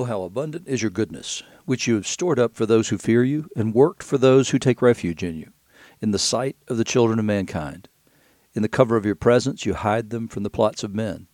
[0.00, 3.22] Oh, how abundant is your goodness, which you have stored up for those who fear
[3.22, 5.52] you, and worked for those who take refuge in you,
[6.00, 7.86] in the sight of the children of mankind.
[8.54, 11.26] In the cover of your presence you hide them from the plots of men.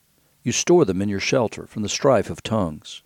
[0.43, 3.05] You store them in your shelter from the strife of tongues.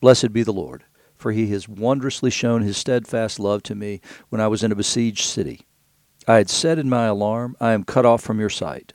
[0.00, 0.84] Blessed be the Lord,
[1.14, 4.00] for he has wondrously shown his steadfast love to me
[4.30, 5.66] when I was in a besieged city.
[6.26, 8.94] I had said in my alarm, I am cut off from your sight.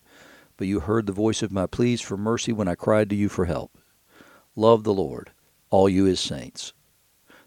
[0.57, 3.29] But you heard the voice of my pleas for mercy when I cried to you
[3.29, 3.77] for help.
[4.55, 5.31] Love the Lord,
[5.71, 6.73] all you his saints.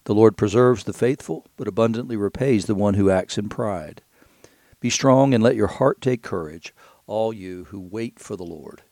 [0.05, 4.03] The Lord preserves the faithful, but abundantly repays the one who acts in pride.
[4.81, 6.75] Be strong and let your heart take courage,
[7.07, 8.83] all you who wait for the Lord.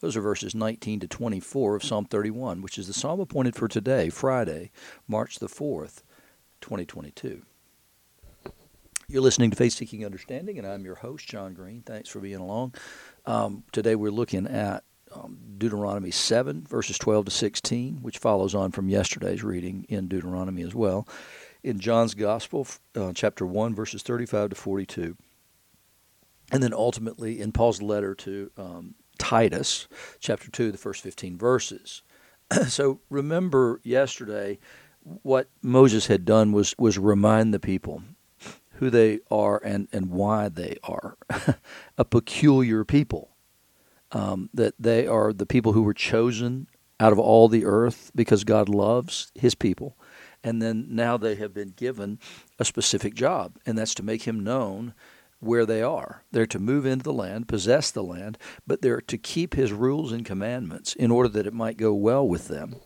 [0.00, 3.68] Those are verses 19 to 24 of Psalm 31, which is the psalm appointed for
[3.68, 4.70] today, Friday,
[5.08, 6.02] March the 4th,
[6.60, 7.42] 2022.
[9.08, 11.82] You're listening to Faith Seeking Understanding, and I'm your host, John Green.
[11.82, 12.74] Thanks for being along.
[13.26, 18.72] Um, today we're looking at um, Deuteronomy 7, verses 12 to 16, which follows on
[18.72, 21.06] from yesterday's reading in Deuteronomy as well.
[21.62, 25.16] In John's Gospel, uh, chapter 1, verses 35 to 42.
[26.52, 29.86] And then ultimately in Paul's letter to um, Titus,
[30.18, 32.02] chapter 2, the first 15 verses.
[32.68, 34.58] so remember yesterday,
[35.02, 38.02] what Moses had done was, was remind the people
[38.74, 41.16] who they are and, and why they are
[41.98, 43.29] a peculiar people.
[44.12, 46.66] Um, that they are the people who were chosen
[46.98, 49.96] out of all the earth because God loves his people.
[50.42, 52.18] And then now they have been given
[52.58, 54.94] a specific job, and that's to make him known
[55.38, 56.24] where they are.
[56.30, 60.12] They're to move into the land, possess the land, but they're to keep his rules
[60.12, 62.76] and commandments in order that it might go well with them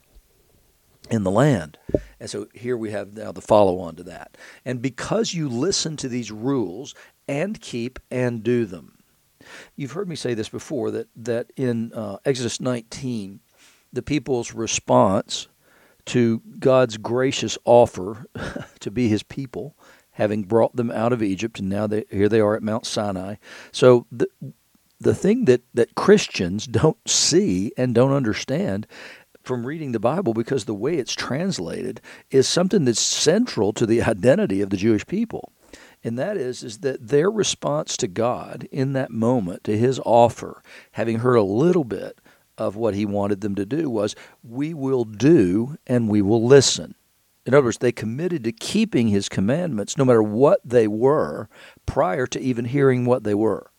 [1.11, 1.79] in the land.
[2.19, 4.37] And so here we have now the follow on to that.
[4.65, 6.95] And because you listen to these rules
[7.29, 8.99] and keep and do them.
[9.77, 13.41] You've heard me say this before that, that in uh, Exodus 19,
[13.93, 15.49] the people's response
[16.07, 18.27] to God's gracious offer
[18.81, 19.75] to be his people
[20.13, 23.35] having brought them out of Egypt, and now they, here they are at Mount Sinai.
[23.73, 24.29] So the
[25.01, 28.87] the thing that, that Christians don't see and don't understand
[29.43, 34.03] from reading the Bible, because the way it's translated is something that's central to the
[34.03, 35.53] identity of the Jewish people.
[36.05, 40.63] And that is, is that their response to God in that moment, to his offer,
[40.93, 42.21] having heard a little bit
[42.59, 46.95] of what he wanted them to do, was, We will do and we will listen.
[47.47, 51.49] In other words, they committed to keeping his commandments no matter what they were
[51.87, 53.71] prior to even hearing what they were.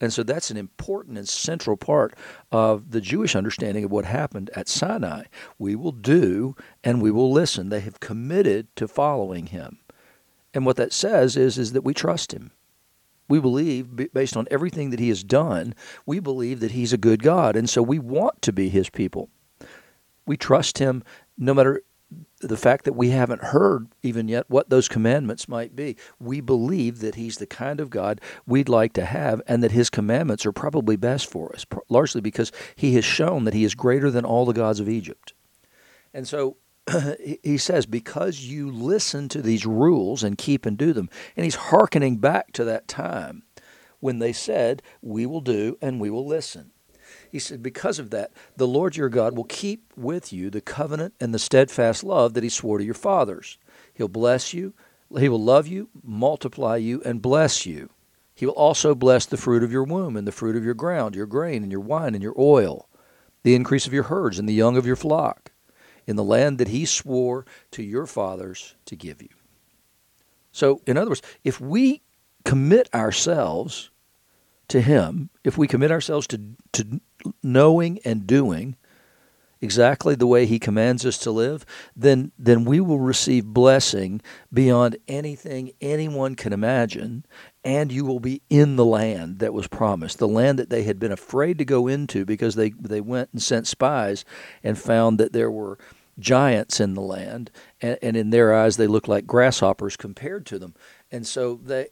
[0.00, 2.16] And so that's an important and central part
[2.50, 5.24] of the Jewish understanding of what happened at Sinai.
[5.60, 7.68] We will do and we will listen.
[7.68, 9.78] They have committed to following him.
[10.54, 12.52] And what that says is, is that we trust him.
[13.28, 15.74] We believe, based on everything that he has done,
[16.04, 17.56] we believe that he's a good God.
[17.56, 19.30] And so we want to be his people.
[20.26, 21.02] We trust him
[21.38, 21.82] no matter
[22.40, 25.96] the fact that we haven't heard even yet what those commandments might be.
[26.18, 29.90] We believe that He's the kind of God we'd like to have and that His
[29.90, 34.10] commandments are probably best for us, largely because He has shown that He is greater
[34.10, 35.32] than all the gods of Egypt.
[36.12, 36.56] And so
[37.42, 41.08] he says, because you listen to these rules and keep and do them.
[41.36, 43.44] And he's hearkening back to that time
[44.00, 46.72] when they said, We will do and we will listen.
[47.30, 51.14] He said, Because of that, the Lord your God will keep with you the covenant
[51.20, 53.58] and the steadfast love that he swore to your fathers.
[53.94, 54.74] He'll bless you,
[55.16, 57.90] he will love you, multiply you, and bless you.
[58.34, 61.14] He will also bless the fruit of your womb, and the fruit of your ground,
[61.14, 62.88] your grain, and your wine, and your oil,
[63.44, 65.51] the increase of your herds, and the young of your flock,
[66.06, 69.28] in the land that he swore to your fathers to give you.
[70.52, 72.02] So, in other words, if we
[72.44, 73.90] commit ourselves
[74.68, 76.40] to Him, if we commit ourselves to,
[76.72, 77.00] to
[77.42, 78.76] knowing and doing
[79.60, 81.64] exactly the way He commands us to live,
[81.96, 84.20] then, then we will receive blessing
[84.52, 87.24] beyond anything anyone can imagine,
[87.64, 90.98] and you will be in the land that was promised, the land that they had
[90.98, 94.24] been afraid to go into because they, they went and sent spies
[94.62, 95.78] and found that there were
[96.18, 97.50] giants in the land,
[97.80, 100.74] and, and in their eyes they looked like grasshoppers compared to them.
[101.10, 101.88] And so they,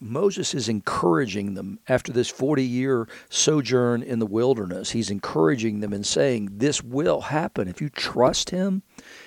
[0.00, 4.90] Moses is encouraging them after this 40 year sojourn in the wilderness.
[4.90, 7.66] He's encouraging them and saying, This will happen.
[7.66, 8.82] If you trust Him,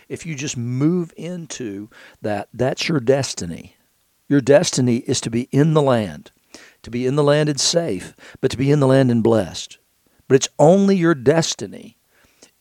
[0.07, 1.89] if you just move into
[2.21, 3.75] that, that's your destiny.
[4.31, 6.31] Your destiny is to be in the land,
[6.83, 9.77] to be in the land and safe, but to be in the land and blessed.
[10.29, 11.97] But it's only your destiny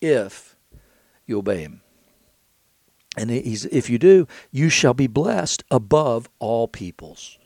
[0.01, 0.57] if
[1.27, 1.83] you obey Him.
[3.17, 7.39] And if you do, you shall be blessed above all peoples.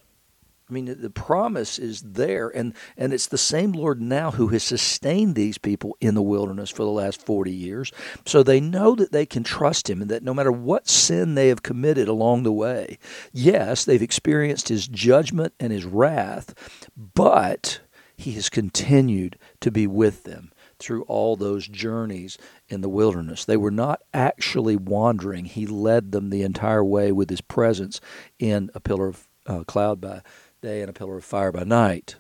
[0.68, 4.62] I mean, the promise is there, and, and it's the same Lord now who has
[4.62, 7.92] sustained these people in the wilderness for the last 40 years.
[8.24, 11.48] So they know that they can trust Him and that no matter what sin they
[11.48, 12.98] have committed along the way,
[13.30, 16.54] yes, they've experienced His judgment and His wrath,
[16.96, 17.80] but
[18.16, 22.38] He has continued to be with them through all those journeys
[22.70, 23.44] in the wilderness.
[23.44, 28.00] They were not actually wandering, He led them the entire way with His presence
[28.38, 30.22] in a pillar of uh, cloud by
[30.64, 32.16] day and a pillar of fire by night.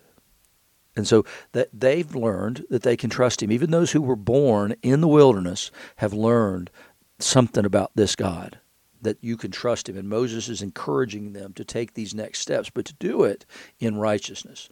[0.96, 3.50] And so that they've learned that they can trust him.
[3.50, 6.70] Even those who were born in the wilderness have learned
[7.18, 8.60] something about this God,
[9.02, 9.96] that you can trust him.
[9.96, 13.44] And Moses is encouraging them to take these next steps, but to do it
[13.80, 14.68] in righteousness.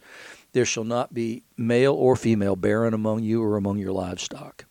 [0.53, 4.65] There shall not be male or female barren among you or among your livestock.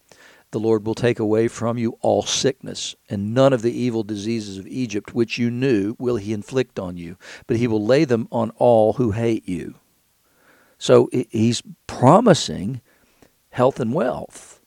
[0.53, 4.59] The Lord will take away from you all sickness, and none of the evil diseases
[4.59, 7.17] of Egypt which you knew will he inflict on you,
[7.47, 9.77] but he will lay them on all who hate you.
[10.77, 12.83] So he's promising
[13.51, 14.61] health and wealth.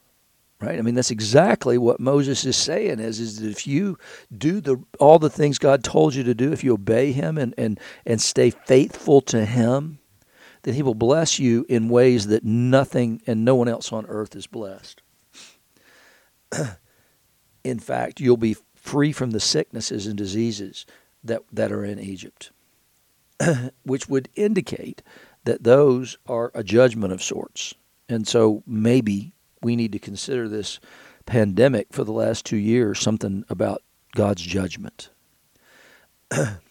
[0.60, 0.80] Right?
[0.80, 4.00] I mean that's exactly what Moses is saying is, is that if you
[4.36, 7.54] do the all the things God told you to do, if you obey him and,
[7.58, 10.00] and, and stay faithful to him,
[10.64, 14.36] then he will bless you in ways that nothing and no one else on earth
[14.36, 15.04] is blessed.
[17.64, 20.86] in fact, you'll be free from the sicknesses and diseases
[21.24, 22.52] that, that are in Egypt,
[23.84, 25.02] which would indicate
[25.44, 27.74] that those are a judgment of sorts.
[28.08, 30.80] And so maybe we need to consider this
[31.26, 33.82] pandemic for the last two years something about
[34.14, 35.10] God's judgment.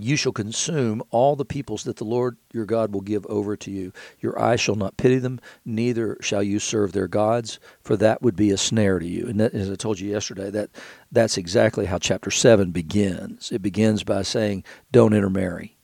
[0.00, 3.70] you shall consume all the peoples that the Lord your God will give over to
[3.70, 3.92] you.
[4.20, 8.36] Your eye shall not pity them, neither shall you serve their gods, for that would
[8.36, 9.26] be a snare to you.
[9.26, 10.70] And that, as I told you yesterday, that
[11.10, 13.52] that's exactly how chapter seven begins.
[13.52, 15.76] It begins by saying, "Don't intermarry,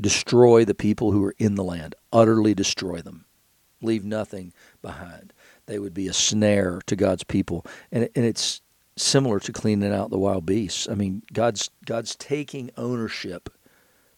[0.00, 3.26] destroy the people who are in the land, utterly destroy them,
[3.82, 5.32] leave nothing behind."
[5.66, 8.60] They would be a snare to God's people, and and it's
[8.96, 10.88] similar to cleaning out the wild beasts.
[10.88, 13.48] I mean, God's God's taking ownership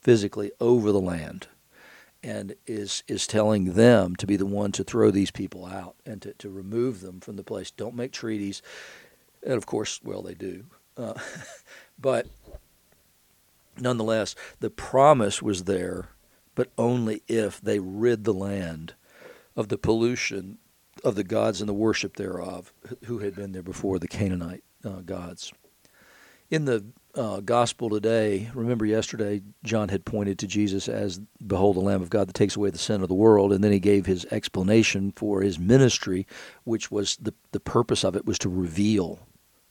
[0.00, 1.48] physically over the land
[2.22, 6.22] and is is telling them to be the one to throw these people out and
[6.22, 7.70] to, to remove them from the place.
[7.70, 8.62] Don't make treaties.
[9.42, 10.64] And of course, well, they do.
[10.96, 11.14] Uh,
[11.98, 12.26] but
[13.78, 16.10] nonetheless, the promise was there,
[16.54, 18.94] but only if they rid the land
[19.56, 20.58] of the pollution
[21.04, 22.72] of the gods and the worship thereof
[23.04, 25.52] who had been there before the Canaanite uh, gods.
[26.50, 26.84] In the
[27.14, 32.10] uh, gospel today, remember yesterday, John had pointed to Jesus as, Behold, the Lamb of
[32.10, 33.52] God that takes away the sin of the world.
[33.52, 36.26] And then he gave his explanation for his ministry,
[36.64, 39.20] which was the, the purpose of it was to reveal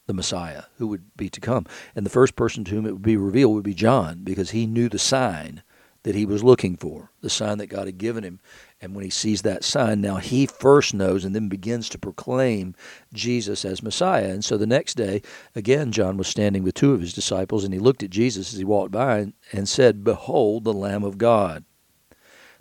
[0.08, 1.66] the Messiah who would be to come.
[1.96, 4.66] And the first person to whom it would be revealed would be John, because he
[4.66, 5.62] knew the sign
[6.04, 8.40] that he was looking for, the sign that God had given him.
[8.82, 12.74] And when he sees that sign, now he first knows and then begins to proclaim
[13.14, 14.30] Jesus as Messiah.
[14.30, 15.22] And so the next day,
[15.56, 18.58] again, John was standing with two of his disciples, and he looked at Jesus as
[18.58, 21.66] he walked by and said, Behold the Lamb of God.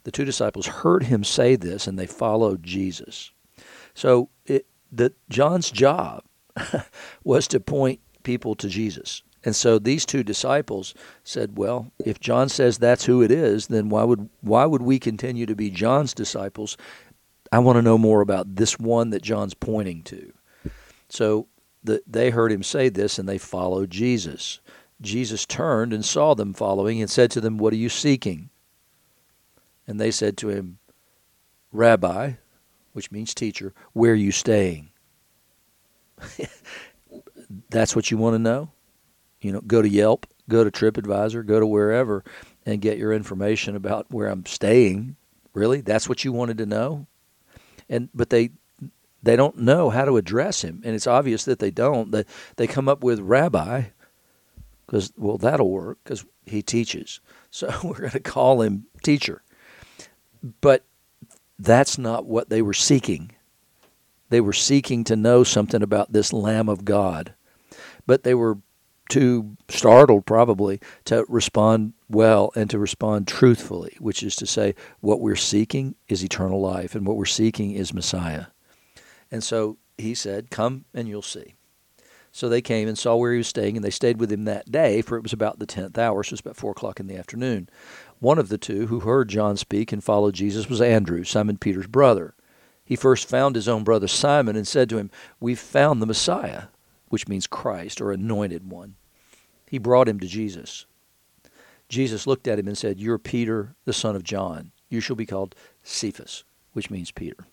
[0.05, 3.33] The two disciples heard him say this, and they followed Jesus.
[3.95, 6.25] So it, the, John's job
[7.25, 9.23] was to point people to Jesus.
[9.45, 10.95] And so these two disciples
[11.25, 14.99] said, "Well, if John says that's who it is, then why would why would we
[14.99, 16.77] continue to be John's disciples?
[17.51, 20.33] I want to know more about this one that John's pointing to."
[21.09, 21.49] So
[21.83, 24.61] the, they heard him say this and they followed Jesus.
[25.01, 28.51] Jesus turned and saw them following and said to them, "What are you seeking?"
[29.87, 30.79] And they said to him,
[31.73, 32.33] "Rabbi,
[32.93, 34.91] which means teacher, where are you staying?"
[37.71, 38.71] That's what you want to know?
[39.41, 42.25] You know, go to Yelp, go to TripAdvisor, go to wherever
[42.67, 45.17] and get your information about where I'm staying.
[45.55, 45.81] Really?
[45.81, 47.07] That's what you wanted to know?
[47.89, 48.51] And but they
[49.23, 52.11] they don't know how to address him, and it's obvious that they don't.
[52.11, 52.25] They
[52.57, 53.85] they come up with rabbi
[54.87, 57.21] because well that'll work because he teaches.
[57.53, 59.43] So we're going to call him teacher.
[60.61, 60.85] But
[61.59, 63.33] that's not what they were seeking.
[64.29, 67.35] They were seeking to know something about this Lamb of God,
[68.07, 68.59] but they were
[69.11, 75.21] too startled probably to respond well and to respond truthfully, which is to say, what
[75.21, 78.47] we're seeking is eternal life and what we're seeking is Messiah.
[79.31, 81.55] And so he said, Come and you'll see.
[82.33, 84.71] So they came and saw where he was staying, and they stayed with him that
[84.71, 87.09] day, for it was about the tenth hour, so it was about four o'clock in
[87.09, 87.69] the afternoon.
[88.21, 91.89] One of the two who heard John speak and followed Jesus was Andrew, Simon Peter's
[91.89, 92.35] brother.
[92.85, 96.65] He first found his own brother Simon and said to him, We've found the Messiah,
[97.09, 98.95] which means Christ or anointed one
[99.71, 100.85] he brought him to Jesus.
[101.89, 104.73] Jesus looked at him and said, You're Peter, the son of John.
[104.89, 107.47] You shall be called Cephas, which means Peter.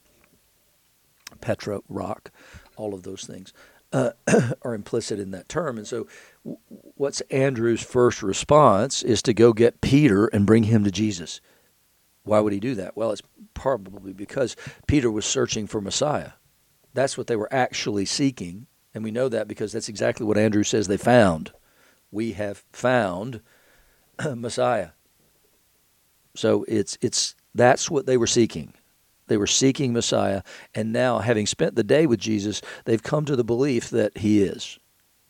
[1.41, 2.31] Petra, rock,
[2.75, 3.53] all of those things
[3.93, 4.11] uh,
[4.63, 5.77] are implicit in that term.
[5.77, 6.07] And so,
[6.43, 6.59] w-
[6.95, 11.39] what's Andrew's first response is to go get Peter and bring him to Jesus.
[12.23, 12.97] Why would he do that?
[12.97, 13.21] Well, it's
[13.53, 14.55] probably because
[14.87, 16.31] Peter was searching for Messiah.
[16.95, 18.65] That's what they were actually seeking.
[18.95, 21.51] And we know that because that's exactly what Andrew says they found.
[22.11, 23.41] We have found
[24.35, 24.89] Messiah.
[26.35, 28.73] So it's it's that's what they were seeking.
[29.27, 30.41] They were seeking Messiah,
[30.73, 34.41] and now, having spent the day with Jesus, they've come to the belief that He
[34.41, 34.79] is,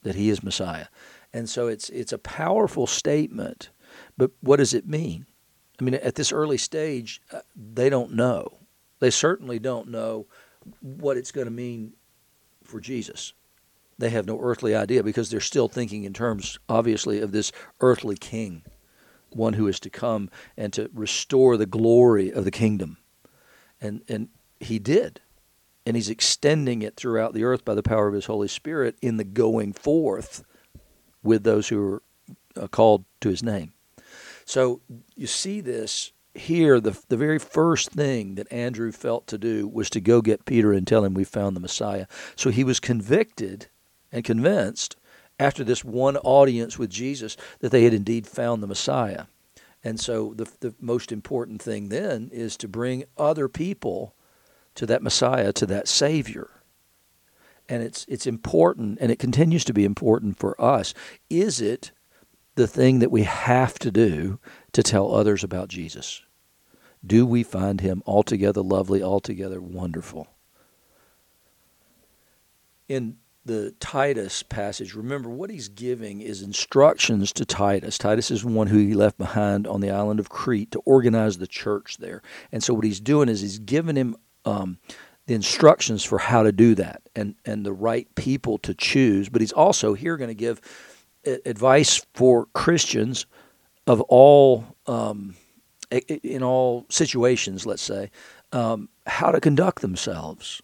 [0.03, 0.87] that He is Messiah.
[1.33, 3.69] And so it's it's a powerful statement.
[4.17, 5.25] But what does it mean?
[5.79, 8.59] I mean, at this early stage, uh, they don't know.
[8.99, 10.27] They certainly don't know
[10.81, 11.93] what it's going to mean
[12.63, 13.33] for Jesus.
[13.97, 17.51] They have no earthly idea because they're still thinking in terms, obviously, of this
[17.81, 18.63] earthly king,
[19.31, 22.97] one who is to come and to restore the glory of the kingdom.
[23.81, 25.21] And and he did.
[25.85, 29.17] And he's extending it throughout the earth by the power of his holy spirit in
[29.17, 30.43] the going forth
[31.23, 32.03] with those who are
[32.55, 33.73] uh, called to his name.
[34.45, 34.81] So
[35.15, 39.89] you see this here the the very first thing that Andrew felt to do was
[39.91, 42.05] to go get Peter and tell him we found the Messiah.
[42.35, 43.67] So he was convicted
[44.11, 44.95] and convinced
[45.39, 49.25] after this one audience with Jesus that they had indeed found the Messiah
[49.83, 54.15] and so the, the most important thing then is to bring other people
[54.75, 56.49] to that Messiah, to that Savior.
[57.69, 60.93] And it's, it's important, and it continues to be important for us.
[61.29, 61.91] Is it
[62.55, 64.39] the thing that we have to do
[64.71, 66.21] to tell others about Jesus?
[67.05, 70.27] Do we find him altogether lovely, altogether wonderful?
[72.89, 77.97] In the Titus passage, remember what he's giving is instructions to Titus.
[77.97, 81.47] Titus is one who he left behind on the island of Crete to organize the
[81.47, 82.21] church there.
[82.51, 84.77] And so what he's doing is he's giving him um,
[85.25, 89.29] the instructions for how to do that and, and the right people to choose.
[89.29, 90.61] But he's also here going to give
[91.45, 93.25] advice for Christians
[93.87, 95.35] of all um,
[95.91, 98.11] in all situations, let's say,
[98.51, 100.61] um, how to conduct themselves.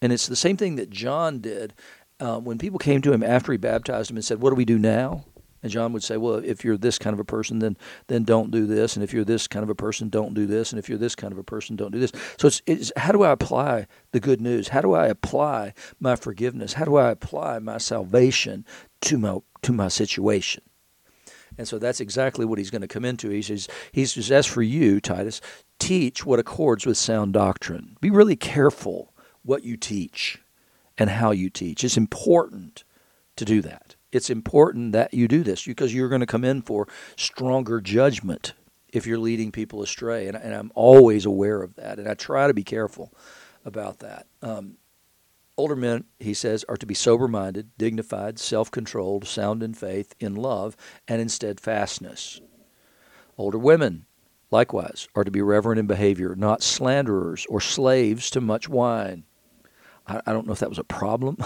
[0.00, 1.74] And it's the same thing that John did
[2.20, 4.64] uh, when people came to him after he baptized him and said, "What do we
[4.64, 5.24] do now?"
[5.62, 8.50] And John would say, "Well, if you're this kind of a person, then then don't
[8.50, 10.88] do this, and if you're this kind of a person, don't do this, and if
[10.88, 13.32] you're this kind of a person, don't do this." So it's, it's how do I
[13.32, 14.68] apply the good news?
[14.68, 16.74] How do I apply my forgiveness?
[16.74, 18.64] How do I apply my salvation
[19.02, 20.62] to my to my situation?
[21.56, 23.30] And so that's exactly what he's going to come into.
[23.30, 25.40] He says, he says, as for you, Titus,
[25.80, 27.96] teach what accords with sound doctrine.
[28.00, 30.40] Be really careful what you teach
[30.98, 31.84] and how you teach.
[31.84, 32.84] It's important
[33.36, 33.94] to do that.
[34.10, 38.52] It's important that you do this because you're going to come in for stronger judgment
[38.92, 40.26] if you're leading people astray.
[40.26, 41.98] And, and I'm always aware of that.
[41.98, 43.12] And I try to be careful
[43.64, 44.26] about that.
[44.42, 44.78] Um,
[45.56, 50.14] older men, he says, are to be sober minded, dignified, self controlled, sound in faith,
[50.18, 50.76] in love,
[51.06, 52.40] and in steadfastness.
[53.36, 54.06] Older women,
[54.50, 59.24] likewise, are to be reverent in behavior, not slanderers or slaves to much wine
[60.08, 61.36] I, I don't know if that was a problem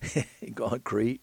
[0.42, 0.54] in
[0.84, 1.22] Crete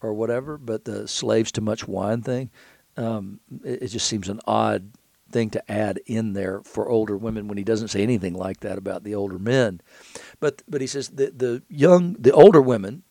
[0.00, 2.50] or whatever, but the slaves to much wine thing,
[2.96, 4.92] um, it, it just seems an odd
[5.30, 8.78] thing to add in there for older women when he doesn't say anything like that
[8.78, 9.80] about the older men.
[10.40, 13.02] But but he says the the young the older women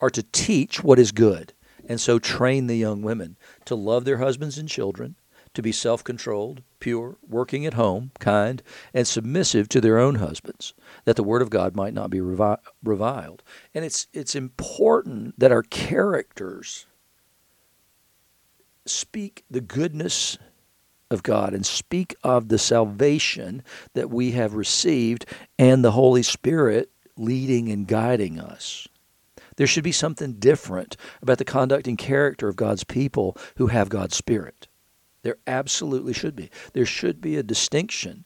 [0.00, 1.52] are to teach what is good,
[1.88, 5.16] and so train the young women to love their husbands and children,
[5.54, 8.62] to be self controlled, pure, working at home, kind,
[8.94, 10.74] and submissive to their own husbands,
[11.04, 13.42] that the word of God might not be revi- reviled.
[13.74, 16.86] And it's, it's important that our characters
[18.86, 20.38] speak the goodness
[21.10, 23.62] of God and speak of the salvation
[23.94, 25.26] that we have received
[25.58, 28.86] and the Holy Spirit leading and guiding us.
[29.56, 33.88] There should be something different about the conduct and character of God's people who have
[33.88, 34.68] God's Spirit.
[35.22, 36.50] There absolutely should be.
[36.72, 38.24] There should be a distinction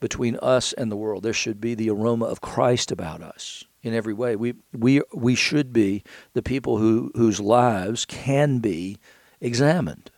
[0.00, 1.22] between us and the world.
[1.22, 4.36] There should be the aroma of Christ about us in every way.
[4.36, 8.98] We we we should be the people who whose lives can be
[9.40, 10.10] examined.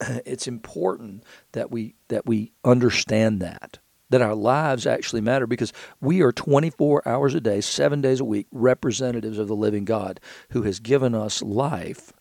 [0.24, 6.20] It's important that we that we understand that that our lives actually matter because we
[6.20, 10.18] are 24 hours a day, 7 days a week representatives of the living God
[10.50, 12.12] who has given us life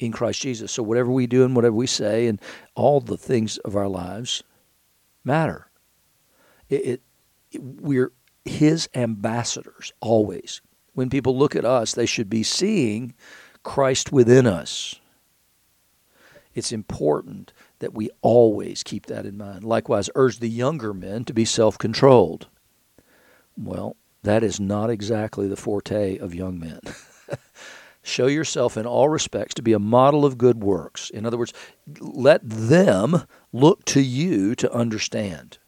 [0.00, 0.72] in Christ Jesus.
[0.72, 2.40] So whatever we do and whatever we say and
[2.74, 4.42] all the things of our lives
[5.22, 5.68] matter.
[6.68, 7.02] It, it,
[7.52, 8.12] it, we're
[8.44, 10.60] His ambassadors always.
[10.94, 13.14] When people look at us, they should be seeing
[13.62, 14.96] Christ within us.
[16.54, 19.62] It's important that we always keep that in mind.
[19.62, 22.48] Likewise, urge the younger men to be self controlled.
[23.56, 26.80] Well, that is not exactly the forte of young men.
[28.10, 31.10] Show yourself in all respects to be a model of good works.
[31.10, 31.52] In other words,
[32.00, 35.58] let them look to you to understand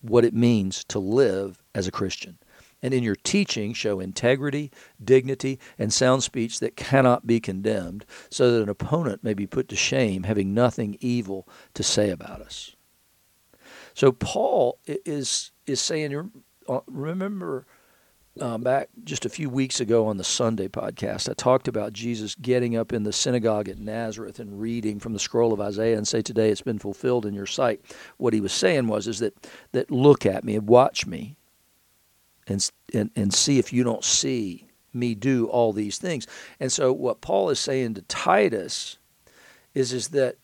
[0.00, 2.38] what it means to live as a Christian.
[2.82, 4.70] And in your teaching, show integrity,
[5.02, 9.68] dignity, and sound speech that cannot be condemned, so that an opponent may be put
[9.68, 12.74] to shame, having nothing evil to say about us.
[13.94, 16.30] So Paul is is saying,
[16.68, 17.66] uh, remember
[18.40, 22.34] uh, back just a few weeks ago on the Sunday podcast, I talked about Jesus
[22.34, 26.06] getting up in the synagogue at Nazareth and reading from the scroll of Isaiah and
[26.06, 27.80] say, "Today it's been fulfilled in your sight."
[28.16, 29.34] What he was saying was, "Is that
[29.72, 31.36] that look at me and watch me,
[32.46, 36.26] and and and see if you don't see me do all these things."
[36.60, 38.98] And so, what Paul is saying to Titus
[39.74, 40.36] is is that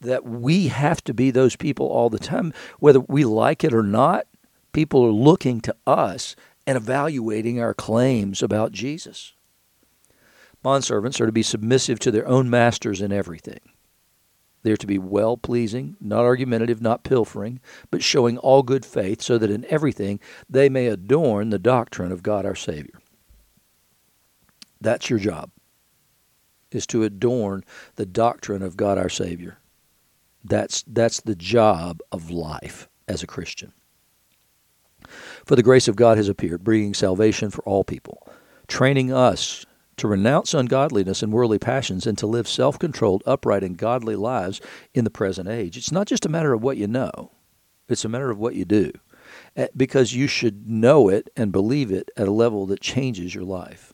[0.00, 3.82] that we have to be those people all the time, whether we like it or
[3.82, 4.26] not.
[4.72, 6.36] People are looking to us
[6.68, 9.32] and evaluating our claims about Jesus.
[10.62, 13.60] Bondservants are to be submissive to their own masters in everything.
[14.62, 17.60] They are to be well pleasing, not argumentative, not pilfering,
[17.90, 22.22] but showing all good faith, so that in everything they may adorn the doctrine of
[22.22, 23.00] God our Savior.
[24.78, 25.50] That's your job,
[26.70, 29.56] is to adorn the doctrine of God our Savior.
[30.44, 33.72] That's, that's the job of life as a Christian.
[35.44, 38.26] For the grace of God has appeared, bringing salvation for all people,
[38.66, 39.64] training us
[39.96, 44.60] to renounce ungodliness and worldly passions and to live self controlled, upright, and godly lives
[44.94, 45.76] in the present age.
[45.76, 47.32] It's not just a matter of what you know,
[47.88, 48.92] it's a matter of what you do.
[49.56, 53.44] Eh, because you should know it and believe it at a level that changes your
[53.44, 53.92] life.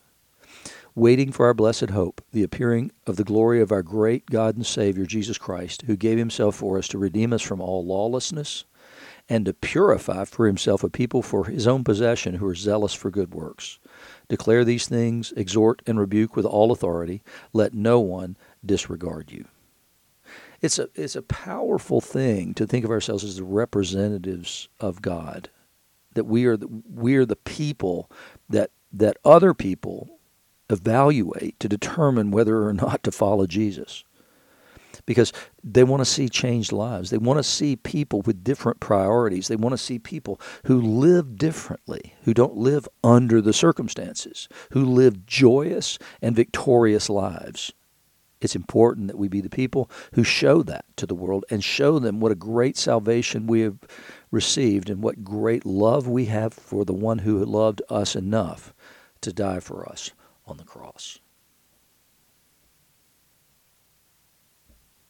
[0.94, 4.64] Waiting for our blessed hope, the appearing of the glory of our great God and
[4.64, 8.64] Savior, Jesus Christ, who gave himself for us to redeem us from all lawlessness
[9.28, 13.11] and to purify for himself a people for his own possession who are zealous for
[13.11, 13.78] good works.
[14.28, 17.23] Declare these things, exhort and rebuke with all authority.
[17.52, 19.47] Let no one disregard you.
[20.60, 25.50] It's a, it's a powerful thing to think of ourselves as the representatives of God,
[26.15, 28.10] that we are the, we are the people
[28.49, 30.19] that, that other people
[30.71, 34.04] evaluate to determine whether or not to follow Jesus
[35.07, 37.11] because they want to see changed lives.
[37.11, 39.49] They want to see people with different priorities.
[39.49, 44.85] They want to see people who live differently, who don't live under the circumstances, who
[44.85, 47.73] live joyous and victorious lives.
[48.41, 51.99] It's important that we be the people who show that to the world and show
[51.99, 53.78] them what a great salvation we have
[54.30, 58.75] received and what great love we have for the one who loved us enough
[59.23, 60.11] to die for us
[60.47, 61.21] on the cross.